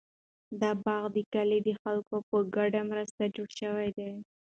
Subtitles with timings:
[0.61, 4.11] دا باغ د کلي د خلکو په ګډه مرسته جوړ شوی دی.